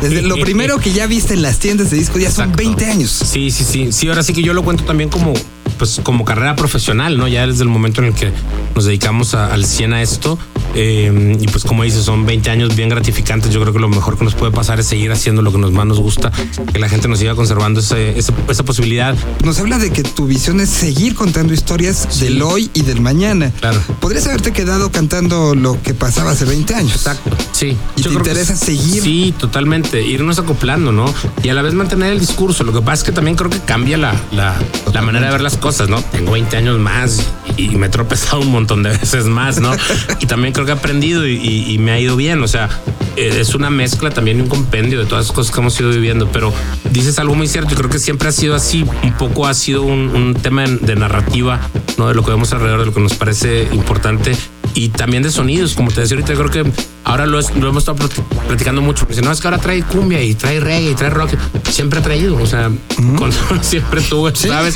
Desde 0.00 0.22
lo 0.22 0.36
primero 0.36 0.78
que 0.78 0.92
ya 0.92 1.06
viste 1.06 1.34
en 1.34 1.42
las 1.42 1.58
tiendas 1.58 1.90
de 1.90 1.98
disco, 1.98 2.18
ya 2.18 2.30
son 2.30 2.46
Exacto. 2.50 2.56
20 2.64 2.86
años. 2.86 3.10
Sí, 3.10 3.50
sí, 3.50 3.64
sí. 3.64 3.92
Sí, 3.92 4.08
ahora 4.08 4.22
sí 4.22 4.32
que 4.32 4.42
yo 4.42 4.52
lo 4.52 4.64
cuento 4.64 4.84
también 4.84 5.10
como, 5.10 5.32
pues, 5.78 6.00
como 6.02 6.24
carrera 6.24 6.56
profesional, 6.56 7.16
¿no? 7.18 7.28
Ya 7.28 7.46
desde 7.46 7.62
el 7.62 7.68
momento 7.68 8.00
en 8.00 8.08
el 8.08 8.14
que 8.14 8.32
nos 8.74 8.84
dedicamos 8.86 9.34
a- 9.34 9.52
al 9.52 9.64
100 9.64 9.92
a 9.92 10.02
esto. 10.02 10.38
Eh, 10.74 11.36
y 11.40 11.46
pues 11.48 11.64
como 11.64 11.82
dices, 11.84 12.04
son 12.04 12.26
20 12.26 12.50
años 12.50 12.74
bien 12.76 12.88
gratificantes. 12.88 13.52
Yo 13.52 13.60
creo 13.60 13.72
que 13.72 13.78
lo 13.78 13.88
mejor 13.88 14.18
que 14.18 14.24
nos 14.24 14.34
puede 14.34 14.52
pasar 14.52 14.80
es 14.80 14.86
seguir 14.86 15.12
haciendo 15.12 15.42
lo 15.42 15.52
que 15.52 15.58
nos 15.58 15.72
más 15.72 15.86
nos 15.86 16.00
gusta, 16.00 16.30
que 16.72 16.78
la 16.78 16.88
gente 16.88 17.08
nos 17.08 17.18
siga 17.18 17.34
conservando 17.34 17.80
ese- 17.80 18.18
ese- 18.18 18.32
esa 18.48 18.62
posibilidad. 18.64 19.14
Nos 19.44 19.58
habla 19.58 19.78
de 19.78 19.90
que 19.90 20.02
tu 20.02 20.26
visión 20.26 20.60
es 20.60 20.68
seguir 20.70 21.14
contando 21.14 21.52
historias 21.54 22.20
del 22.20 22.42
hoy 22.42 22.70
y 22.74 22.82
del 22.82 23.00
mañana. 23.00 23.50
Claro. 23.60 23.80
Podrías 24.00 24.26
haberte 24.26 24.52
quedado 24.52 24.90
cantando 24.90 25.54
lo 25.54 25.80
que 25.82 25.94
pasaba 25.94 26.32
hace 26.32 26.44
20 26.44 26.74
años. 26.74 26.94
Exacto. 26.96 27.30
Sí. 27.52 27.76
¿Y 27.96 28.02
te 28.02 28.08
creo 28.08 28.22
que 28.22 28.30
interesa 28.30 28.56
seguir? 28.56 29.02
Sí, 29.02 29.34
totalmente. 29.38 30.02
Irnos 30.02 30.38
acoplando, 30.38 30.92
¿no? 30.92 31.12
Y 31.42 31.48
a 31.48 31.54
la 31.54 31.62
vez 31.62 31.74
mantener 31.74 32.12
el 32.12 32.20
discurso. 32.20 32.64
Lo 32.64 32.72
que 32.72 32.80
pasa 32.80 32.94
es 32.94 33.04
que 33.04 33.12
también 33.12 33.36
creo 33.36 33.50
que 33.50 33.60
cambia 33.60 33.96
la, 33.96 34.14
la, 34.32 34.56
la 34.92 35.02
manera 35.02 35.26
de 35.26 35.32
ver 35.32 35.40
las 35.40 35.56
cosas, 35.56 35.88
¿no? 35.88 36.02
Tengo 36.02 36.32
20 36.32 36.56
años 36.56 36.78
más 36.78 37.20
y, 37.56 37.70
y 37.72 37.76
me 37.76 37.86
he 37.86 37.88
tropezado 37.90 38.40
un 38.40 38.50
montón 38.50 38.82
de 38.82 38.90
veces 38.98 39.26
más, 39.26 39.60
¿no? 39.60 39.72
y 40.20 40.26
también 40.26 40.52
creo 40.52 40.63
que 40.64 40.72
he 40.72 40.74
aprendido 40.74 41.26
y, 41.26 41.32
y- 41.34 41.72
y 41.72 41.78
me 41.78 41.92
ha 41.92 42.00
ido 42.00 42.16
bien. 42.16 42.42
O 42.42 42.48
sea, 42.48 42.68
eh, 43.16 43.36
es 43.40 43.54
una 43.54 43.70
mezcla 43.70 44.10
también 44.10 44.40
un 44.40 44.48
compendio 44.48 44.98
de 44.98 45.06
todas 45.06 45.26
las 45.26 45.34
cosas 45.34 45.52
que 45.54 45.60
hemos 45.60 45.78
ido 45.80 45.90
viviendo. 45.90 46.28
Pero 46.32 46.52
dices 46.90 47.18
algo 47.18 47.34
muy 47.34 47.46
cierto 47.46 47.74
y 47.74 47.76
creo 47.76 47.90
que 47.90 47.98
siempre 47.98 48.28
ha 48.28 48.32
sido 48.32 48.54
así. 48.54 48.84
Un 49.02 49.12
poco 49.14 49.46
ha 49.46 49.54
sido 49.54 49.82
un, 49.82 50.08
un 50.14 50.34
tema 50.34 50.62
de, 50.62 50.76
de 50.78 50.96
narrativa, 50.96 51.60
¿no? 51.98 52.08
De 52.08 52.14
lo 52.14 52.24
que 52.24 52.30
vemos 52.30 52.52
alrededor, 52.52 52.80
de 52.80 52.86
lo 52.86 52.94
que 52.94 53.00
nos 53.00 53.14
parece 53.14 53.68
importante 53.72 54.36
y 54.76 54.88
también 54.88 55.22
de 55.22 55.30
sonidos, 55.30 55.74
como 55.74 55.92
te 55.92 56.00
decía 56.00 56.16
ahorita, 56.16 56.34
creo 56.34 56.50
que 56.50 56.72
ahora 57.04 57.26
lo, 57.26 57.38
es- 57.38 57.54
lo 57.54 57.68
hemos 57.68 57.84
estado 57.84 57.96
plati- 57.98 58.24
platicando 58.48 58.82
mucho. 58.82 59.06
Dice, 59.08 59.22
no, 59.22 59.30
es 59.30 59.40
que 59.40 59.46
ahora 59.46 59.58
trae 59.58 59.84
cumbia 59.84 60.20
y 60.20 60.34
trae 60.34 60.58
reggae 60.58 60.90
y 60.90 60.94
trae 60.96 61.10
rock. 61.10 61.30
Siempre 61.70 62.00
ha 62.00 62.02
traído, 62.02 62.36
o 62.36 62.46
sea, 62.46 62.72
con- 63.16 63.30
siempre 63.62 64.00
tuvo, 64.00 64.34
¿sabes? 64.34 64.74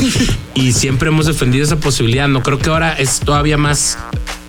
Y 0.55 0.73
siempre 0.73 1.09
hemos 1.09 1.27
defendido 1.27 1.65
esa 1.65 1.77
posibilidad. 1.77 2.29
No 2.29 2.45
creo 2.45 2.61
que 2.61 2.71
ahora 2.71 2.93
es 2.93 3.19
todavía 3.19 3.57
más 3.57 3.99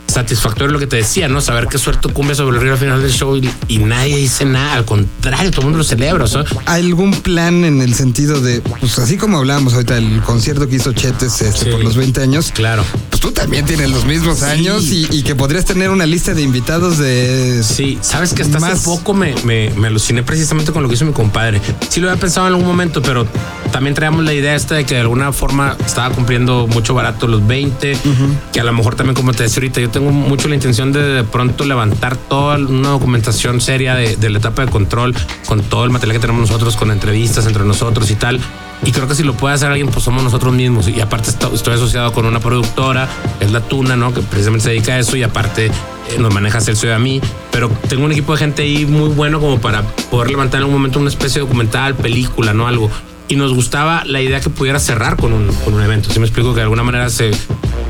satisfactorio 0.09 0.71
lo 0.73 0.79
que 0.79 0.87
te 0.87 0.97
decía, 0.97 1.27
¿no? 1.27 1.41
Saber 1.41 1.67
que 1.67 1.77
suelto 1.77 2.13
cumbia 2.13 2.35
sobre 2.35 2.57
el 2.57 2.63
río 2.63 2.73
al 2.73 2.77
final 2.79 3.01
del 3.01 3.11
show 3.11 3.35
y, 3.35 3.49
y 3.67 3.77
nadie 3.79 4.17
dice 4.17 4.45
nada. 4.45 4.73
Al 4.73 4.85
contrario, 4.85 5.51
todo 5.51 5.61
el 5.61 5.65
mundo 5.67 5.77
lo 5.79 5.83
celebra. 5.83 6.23
O 6.25 6.27
sea, 6.27 6.43
¿Hay 6.65 6.83
algún 6.85 7.11
plan 7.13 7.63
en 7.65 7.81
el 7.81 7.93
sentido 7.93 8.39
de, 8.41 8.61
pues 8.61 8.97
así 8.99 9.17
como 9.17 9.37
hablábamos 9.37 9.73
ahorita 9.73 9.95
del 9.95 10.21
concierto 10.21 10.67
que 10.67 10.75
hizo 10.77 10.93
Chetes 10.93 11.41
este, 11.41 11.65
Sí. 11.65 11.71
por 11.71 11.83
los 11.83 11.95
20 11.95 12.21
años? 12.21 12.51
claro. 12.53 12.83
Pues 13.09 13.21
tú 13.21 13.31
también 13.31 13.65
tienes 13.65 13.89
los 13.91 14.05
mismos 14.05 14.43
años 14.43 14.83
y, 14.85 15.07
y 15.11 15.23
que 15.23 15.35
podrías 15.35 15.65
tener 15.65 15.89
una 15.89 16.05
lista 16.05 16.33
de 16.33 16.41
invitados 16.41 16.97
de... 16.97 17.63
Sí, 17.63 17.97
sabes 18.01 18.33
que 18.33 18.43
hasta 18.43 18.59
Más- 18.59 18.73
hace 18.73 18.85
poco 18.85 19.13
me, 19.13 19.35
me, 19.43 19.69
me 19.71 19.87
aluciné 19.87 20.23
precisamente 20.23 20.71
con 20.71 20.83
lo 20.83 20.89
que 20.89 20.95
hizo 20.95 21.05
mi 21.05 21.11
compadre. 21.13 21.59
Sí 21.89 21.99
lo 21.99 22.09
había 22.09 22.19
pensado 22.21 22.47
en 22.47 22.53
algún 22.53 22.67
momento, 22.67 23.01
pero 23.01 23.27
también 23.71 23.93
traíamos 23.93 24.23
la 24.23 24.33
idea 24.33 24.55
esta 24.55 24.75
de 24.75 24.85
que 24.85 24.95
de 24.95 25.01
alguna 25.01 25.33
forma 25.33 25.75
estaba 25.85 26.13
cumpliendo 26.15 26.67
mucho 26.67 26.93
barato 26.93 27.27
los 27.27 27.45
20, 27.45 27.97
que 28.53 28.59
a 28.59 28.63
lo 28.63 28.71
mejor 28.73 28.95
también 28.95 29.15
como 29.15 29.33
te 29.33 29.43
decía 29.43 29.57
ahorita, 29.57 29.81
yo 29.81 29.89
tengo 29.99 30.11
mucho 30.11 30.47
la 30.47 30.55
intención 30.55 30.93
de 30.93 31.01
de 31.03 31.23
pronto 31.25 31.65
levantar 31.65 32.15
toda 32.15 32.57
una 32.57 32.89
documentación 32.89 33.59
seria 33.59 33.95
de, 33.95 34.15
de 34.15 34.29
la 34.29 34.37
etapa 34.37 34.65
de 34.65 34.71
control, 34.71 35.13
con 35.45 35.61
todo 35.61 35.83
el 35.83 35.89
material 35.89 36.15
que 36.15 36.21
tenemos 36.21 36.41
nosotros, 36.49 36.77
con 36.77 36.89
entrevistas 36.91 37.45
entre 37.47 37.65
nosotros 37.65 38.09
y 38.09 38.15
tal. 38.15 38.39
Y 38.85 38.91
creo 38.93 39.09
que 39.09 39.15
si 39.15 39.23
lo 39.23 39.33
puede 39.33 39.55
hacer 39.55 39.67
alguien, 39.69 39.89
pues 39.89 40.05
somos 40.05 40.23
nosotros 40.23 40.53
mismos. 40.53 40.87
Y 40.87 41.01
aparte 41.01 41.31
esto- 41.31 41.51
estoy 41.53 41.73
asociado 41.73 42.13
con 42.13 42.25
una 42.25 42.39
productora, 42.39 43.09
es 43.41 43.51
La 43.51 43.59
Tuna, 43.59 43.97
¿no? 43.97 44.13
Que 44.13 44.21
precisamente 44.21 44.63
se 44.63 44.69
dedica 44.69 44.93
a 44.93 44.99
eso 44.99 45.17
y 45.17 45.23
aparte 45.23 45.65
eh, 45.65 45.71
nos 46.17 46.33
maneja 46.33 46.61
Celso 46.61 46.87
y 46.87 46.91
a 46.91 46.99
mí. 46.99 47.19
Pero 47.51 47.69
tengo 47.89 48.05
un 48.05 48.13
equipo 48.13 48.31
de 48.31 48.37
gente 48.39 48.61
ahí 48.61 48.85
muy 48.85 49.09
bueno 49.09 49.41
como 49.41 49.59
para 49.59 49.81
poder 50.09 50.29
levantar 50.31 50.61
en 50.61 50.67
un 50.67 50.73
momento 50.73 50.97
una 50.99 51.09
especie 51.09 51.41
de 51.41 51.45
documental, 51.47 51.93
película, 51.95 52.53
¿no? 52.53 52.67
Algo. 52.69 52.89
Y 53.27 53.35
nos 53.35 53.53
gustaba 53.53 54.03
la 54.05 54.21
idea 54.21 54.39
que 54.39 54.49
pudiera 54.49 54.79
cerrar 54.79 55.17
con 55.17 55.33
un, 55.33 55.47
con 55.65 55.73
un 55.73 55.81
evento. 55.83 56.09
Si 56.09 56.19
me 56.19 56.25
explico 56.25 56.51
que 56.51 56.57
de 56.57 56.63
alguna 56.63 56.83
manera 56.83 57.09
se 57.09 57.31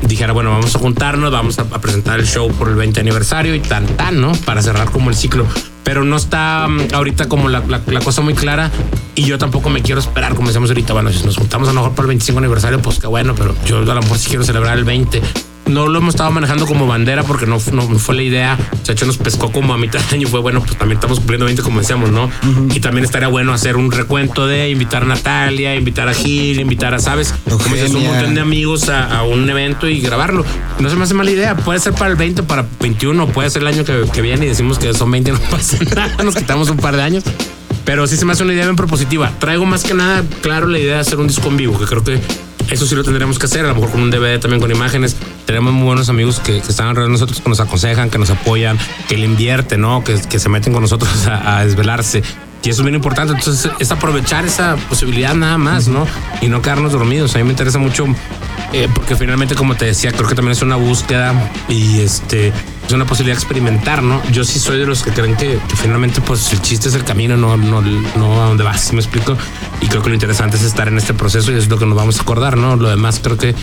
dijera, 0.02 0.32
bueno, 0.32 0.50
vamos 0.50 0.74
a 0.74 0.78
juntarnos, 0.78 1.30
vamos 1.30 1.58
a, 1.58 1.62
a 1.62 1.80
presentar 1.80 2.18
el 2.20 2.26
show 2.26 2.50
por 2.52 2.68
el 2.68 2.74
20 2.76 3.00
aniversario 3.00 3.54
y 3.54 3.60
tan, 3.60 3.86
tan, 3.86 4.20
¿no? 4.20 4.32
Para 4.44 4.62
cerrar 4.62 4.90
como 4.90 5.10
el 5.10 5.16
ciclo. 5.16 5.46
Pero 5.84 6.04
no 6.04 6.16
está 6.16 6.66
mm, 6.68 6.94
ahorita 6.94 7.28
como 7.28 7.48
la, 7.48 7.60
la- 7.66 7.80
la 7.86 8.00
cosa 8.00 8.20
muy 8.22 8.34
clara 8.34 8.70
y 9.14 9.24
yo 9.24 9.38
tampoco 9.38 9.70
me 9.70 9.82
quiero 9.82 10.00
esperar, 10.00 10.34
como 10.34 10.48
decíamos 10.48 10.70
ahorita, 10.70 10.92
bueno, 10.92 11.10
si 11.12 11.24
nos 11.24 11.36
juntamos 11.36 11.68
a 11.68 11.72
lo 11.72 11.80
mejor 11.80 11.94
para 11.94 12.02
el 12.04 12.08
25 12.08 12.38
aniversario, 12.38 12.80
pues 12.80 12.98
qué 12.98 13.06
bueno, 13.06 13.34
pero 13.34 13.54
yo 13.66 13.78
a 13.78 13.94
lo 13.94 14.00
mejor 14.02 14.18
sí 14.18 14.28
quiero 14.28 14.44
celebrar 14.44 14.76
el 14.78 14.84
20. 14.84 15.20
No 15.70 15.86
lo 15.86 15.98
hemos 15.98 16.14
estado 16.14 16.30
manejando 16.32 16.66
como 16.66 16.86
bandera 16.86 17.22
porque 17.22 17.46
no, 17.46 17.58
no 17.72 17.82
fue 17.98 18.16
la 18.16 18.22
idea. 18.22 18.58
O 18.82 18.84
sea, 18.84 18.92
hecho 18.92 19.06
nos 19.06 19.18
pescó 19.18 19.52
como 19.52 19.72
a 19.72 19.78
mitad 19.78 20.00
de 20.00 20.16
año 20.16 20.26
y 20.26 20.30
fue 20.30 20.40
bueno, 20.40 20.60
pues 20.60 20.76
también 20.76 20.96
estamos 20.98 21.18
cumpliendo 21.18 21.46
20 21.46 21.62
como 21.62 21.80
decíamos, 21.80 22.10
¿no? 22.10 22.30
Y 22.74 22.80
también 22.80 23.04
estaría 23.04 23.28
bueno 23.28 23.52
hacer 23.52 23.76
un 23.76 23.92
recuento 23.92 24.46
de 24.46 24.70
invitar 24.70 25.04
a 25.04 25.06
Natalia, 25.06 25.76
invitar 25.76 26.08
a 26.08 26.14
Gil, 26.14 26.60
invitar 26.60 26.94
a, 26.94 26.98
¿sabes? 26.98 27.34
Como 27.48 27.74
dices, 27.74 27.92
un 27.94 28.04
montón 28.04 28.34
de 28.34 28.40
amigos 28.40 28.88
a, 28.88 29.18
a 29.18 29.22
un 29.22 29.48
evento 29.48 29.88
y 29.88 30.00
grabarlo. 30.00 30.44
No 30.78 30.90
se 30.90 30.96
me 30.96 31.04
hace 31.04 31.14
mala 31.14 31.30
idea. 31.30 31.56
Puede 31.56 31.78
ser 31.78 31.92
para 31.92 32.10
el 32.10 32.16
20, 32.16 32.42
para 32.42 32.66
21, 32.80 33.28
puede 33.28 33.50
ser 33.50 33.62
el 33.62 33.68
año 33.68 33.84
que, 33.84 34.04
que 34.12 34.22
viene 34.22 34.46
y 34.46 34.48
decimos 34.48 34.78
que 34.78 34.92
son 34.92 35.10
20, 35.10 35.32
no 35.32 35.38
pasa 35.50 35.78
nada, 35.94 36.24
nos 36.24 36.34
quitamos 36.34 36.68
un 36.70 36.78
par 36.78 36.96
de 36.96 37.02
años. 37.02 37.24
Pero 37.84 38.06
sí 38.06 38.16
se 38.16 38.24
me 38.24 38.32
hace 38.32 38.42
una 38.42 38.52
idea 38.52 38.64
bien 38.64 38.76
propositiva. 38.76 39.32
Traigo 39.38 39.66
más 39.66 39.84
que 39.84 39.94
nada, 39.94 40.22
claro, 40.42 40.66
la 40.66 40.78
idea 40.78 40.94
de 40.96 41.00
hacer 41.00 41.18
un 41.18 41.28
disco 41.28 41.48
en 41.48 41.56
vivo, 41.56 41.78
que 41.78 41.86
creo 41.86 42.04
que 42.04 42.20
eso 42.70 42.86
sí 42.86 42.94
lo 42.94 43.04
tendríamos 43.04 43.38
que 43.38 43.46
hacer, 43.46 43.64
a 43.64 43.68
lo 43.68 43.74
mejor 43.74 43.90
con 43.90 44.02
un 44.02 44.10
DVD 44.10 44.38
también 44.38 44.60
con 44.60 44.70
imágenes. 44.70 45.16
Tenemos 45.46 45.72
muy 45.72 45.84
buenos 45.84 46.08
amigos 46.08 46.40
que, 46.40 46.60
que 46.60 46.68
están 46.68 46.88
alrededor 46.88 47.08
de 47.08 47.12
nosotros, 47.12 47.40
que 47.40 47.48
nos 47.48 47.60
aconsejan, 47.60 48.10
que 48.10 48.18
nos 48.18 48.30
apoyan, 48.30 48.78
que 49.08 49.16
le 49.16 49.26
invierten, 49.26 49.80
¿no? 49.80 50.04
Que, 50.04 50.20
que 50.20 50.38
se 50.38 50.48
meten 50.48 50.72
con 50.72 50.82
nosotros 50.82 51.26
a, 51.26 51.58
a 51.58 51.64
desvelarse. 51.64 52.22
Y 52.62 52.68
eso 52.68 52.82
es 52.82 52.84
bien 52.84 52.94
importante. 52.94 53.32
Entonces, 53.32 53.70
es 53.78 53.90
aprovechar 53.90 54.44
esa 54.44 54.76
posibilidad 54.88 55.34
nada 55.34 55.58
más, 55.58 55.88
¿no? 55.88 56.06
Y 56.40 56.48
no 56.48 56.60
quedarnos 56.60 56.92
dormidos. 56.92 57.34
A 57.34 57.38
mí 57.38 57.44
me 57.44 57.50
interesa 57.50 57.78
mucho, 57.78 58.04
eh, 58.72 58.88
porque 58.94 59.16
finalmente, 59.16 59.54
como 59.54 59.76
te 59.76 59.86
decía, 59.86 60.12
creo 60.12 60.28
que 60.28 60.34
también 60.34 60.52
es 60.52 60.62
una 60.62 60.76
búsqueda 60.76 61.50
y 61.68 62.00
este 62.00 62.52
es 62.90 62.94
una 62.94 63.06
posibilidad 63.06 63.36
de 63.36 63.40
experimentar, 63.40 64.02
¿no? 64.02 64.20
Yo 64.32 64.42
sí 64.42 64.58
soy 64.58 64.78
de 64.78 64.84
los 64.84 65.04
que 65.04 65.12
creen 65.12 65.36
que, 65.36 65.60
que 65.68 65.76
finalmente, 65.76 66.20
pues 66.20 66.52
el 66.52 66.60
chiste 66.60 66.88
es 66.88 66.96
el 66.96 67.04
camino, 67.04 67.36
no, 67.36 67.56
no, 67.56 67.80
no 67.80 68.42
a 68.42 68.46
dónde 68.46 68.64
vas, 68.64 68.80
¿sí 68.80 68.94
me 68.96 69.00
explico? 69.00 69.36
Y 69.80 69.86
creo 69.86 70.02
que 70.02 70.08
lo 70.08 70.14
interesante 70.14 70.56
es 70.56 70.64
estar 70.64 70.88
en 70.88 70.98
este 70.98 71.14
proceso 71.14 71.52
y 71.52 71.54
es 71.54 71.68
lo 71.68 71.78
que 71.78 71.86
nos 71.86 71.96
vamos 71.96 72.18
a 72.18 72.22
acordar, 72.22 72.56
¿no? 72.56 72.74
Lo 72.74 72.88
demás 72.88 73.20
creo 73.22 73.36
que 73.36 73.54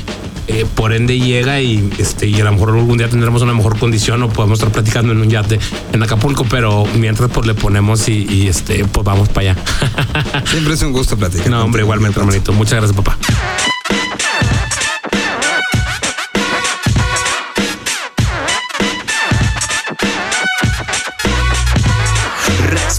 eh, 0.48 0.66
por 0.76 0.94
ende 0.94 1.20
llega 1.20 1.60
y, 1.60 1.92
este, 1.98 2.28
y 2.28 2.40
a 2.40 2.46
lo 2.46 2.54
mejor 2.54 2.70
algún 2.70 2.98
día 2.98 3.10
tendremos 3.10 3.42
una 3.42 3.54
mejor 3.54 3.78
condición 3.78 4.24
o 4.24 4.30
podemos 4.30 4.60
estar 4.60 4.72
platicando 4.72 5.12
en 5.12 5.20
un 5.20 5.30
yate 5.30 5.60
en 5.92 6.02
Acapulco, 6.02 6.46
pero 6.50 6.86
mientras 6.96 7.30
pues 7.30 7.46
le 7.46 7.54
ponemos 7.54 8.08
y, 8.08 8.26
y, 8.30 8.48
este, 8.48 8.86
pues 8.86 9.04
vamos 9.04 9.28
para 9.28 9.52
allá. 9.52 9.64
Siempre 10.46 10.76
es 10.76 10.82
un 10.84 10.94
gusto 10.94 11.18
platicar. 11.18 11.50
no, 11.50 11.66
hombre, 11.66 11.82
igualmente, 11.82 12.18
hermanito. 12.18 12.54
Muchas 12.54 12.80
gracias, 12.80 12.96
papá. 12.96 13.18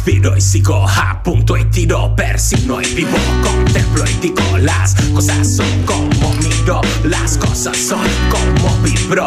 Respiro 0.09 0.35
y 0.39 0.41
sigo 0.41 0.89
a 0.89 1.23
punto 1.23 1.55
y 1.55 1.67
tiro 1.67 2.17
Persino 2.17 2.81
y 2.81 2.95
vivo, 2.95 3.19
contemplo 3.43 4.05
y 4.09 4.15
digo 4.23 4.57
Las 4.57 4.95
cosas 5.13 5.57
son 5.57 5.83
como 5.85 6.33
miro 6.37 6.81
Las 7.05 7.37
cosas 7.37 7.77
son 7.77 8.01
como 8.31 8.75
vibro. 8.79 9.27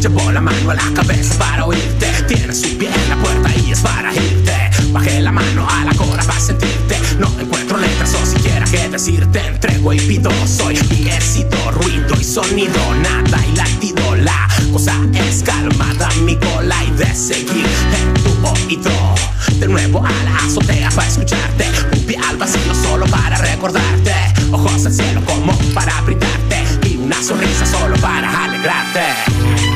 Llevo 0.00 0.32
la 0.32 0.40
mano 0.40 0.70
a 0.70 0.74
la 0.76 0.94
cabeza 0.94 1.38
para 1.38 1.66
oírte 1.66 2.10
Tienes 2.26 2.64
un 2.64 2.78
pie 2.78 2.88
en 2.88 3.10
la 3.10 3.16
puerta 3.16 3.50
y 3.62 3.70
es 3.70 3.80
para 3.80 4.14
irte. 4.14 4.70
Bajé 4.92 5.20
la 5.20 5.30
mano 5.30 5.68
a 5.68 5.84
la 5.84 5.92
cora 5.92 6.22
para 6.22 6.40
sentirte 6.40 6.96
No 7.18 7.28
encuentro 7.38 7.76
letras 7.76 8.14
o 8.14 8.24
siquiera 8.24 8.64
qué 8.64 8.88
decirte. 8.88 9.46
Entrego 9.46 9.92
y 9.92 10.00
pido, 10.00 10.30
soy 10.46 10.76
he 10.76 11.20
sido 11.20 11.70
Ruido 11.72 12.14
y 12.18 12.24
sonido, 12.24 12.94
nada 13.02 13.44
y 13.46 13.56
latido 13.56 13.97
La 14.22 14.48
cosa 14.72 14.94
es 15.14 15.42
calmada, 15.42 16.08
mi 16.22 16.36
cola 16.36 16.76
y 16.84 16.90
de 16.92 17.14
seguir 17.14 17.66
en 17.66 18.14
tu 18.14 18.30
oído. 18.46 18.90
De 19.58 19.68
nuevo 19.68 20.04
a 20.04 20.10
la 20.24 20.36
azotea 20.46 20.90
para 20.90 21.08
escucharte 21.08 21.66
Un 21.92 22.24
al 22.24 22.36
vacío 22.36 22.74
solo 22.74 23.06
para 23.06 23.36
recordarte. 23.38 24.14
Ojos 24.50 24.86
al 24.86 24.92
cielo 24.92 25.20
como 25.24 25.56
para 25.74 26.00
brindarte 26.02 26.64
Y 26.88 26.96
una 26.96 27.22
sonrisa 27.22 27.66
solo 27.66 27.96
para 27.96 28.44
alegrarte 28.44 29.67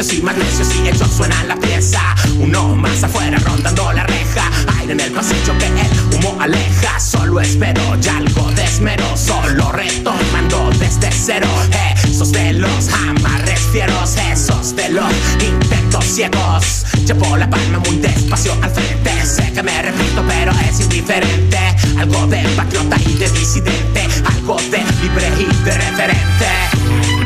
Y 0.00 0.22
más 0.22 0.36
necios 0.36 0.68
y 0.76 0.88
ellos 0.88 1.10
suenan 1.10 1.48
la 1.48 1.56
pieza. 1.56 2.00
Uno 2.38 2.76
más 2.76 3.02
afuera 3.02 3.36
rondando 3.44 3.92
la 3.92 4.04
reja. 4.04 4.48
Aire 4.78 4.92
en 4.92 5.00
el 5.00 5.10
pasillo 5.10 5.58
que 5.58 5.66
el 5.66 6.14
humo 6.14 6.40
aleja. 6.40 7.00
Solo 7.00 7.40
espero 7.40 7.82
ya 8.00 8.18
algo 8.18 8.48
de 8.52 8.62
esmero 8.62 9.04
Solo 9.16 9.72
retomando 9.72 10.70
desde 10.78 11.10
cero. 11.10 11.48
Esos 12.04 12.30
de 12.30 12.52
los 12.52 12.88
amarres 12.92 13.58
fieros 13.72 14.14
Esos 14.30 14.76
de 14.76 14.88
los 14.90 15.12
intentos 15.40 16.04
ciegos. 16.04 16.84
Llevo 17.04 17.36
la 17.36 17.50
palma 17.50 17.80
muy 17.80 17.96
despacio 17.96 18.52
al 18.62 18.70
frente. 18.70 19.26
Sé 19.26 19.52
que 19.52 19.64
me 19.64 19.82
repito 19.82 20.22
pero 20.28 20.52
es 20.70 20.78
indiferente. 20.78 21.58
Algo 21.98 22.24
de 22.28 22.44
patriota 22.54 22.96
y 23.04 23.14
de 23.14 23.28
disidente. 23.30 24.06
Algo 24.24 24.58
de 24.70 24.78
libre 25.02 25.28
y 25.40 25.64
de 25.64 25.72
referente 25.72 27.17